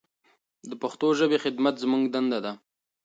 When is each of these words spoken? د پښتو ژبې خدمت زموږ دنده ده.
د 0.69 0.71
پښتو 0.81 1.07
ژبې 1.19 1.37
خدمت 1.43 1.75
زموږ 1.83 2.03
دنده 2.13 2.39
ده. 2.45 2.51